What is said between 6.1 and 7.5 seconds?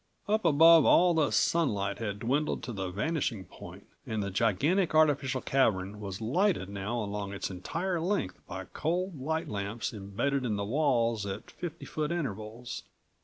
lighted now along